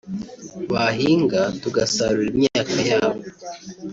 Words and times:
bahinga 0.71 1.41
tugasarura 1.61 2.27
imyaka 2.33 2.77
yabo 2.89 3.21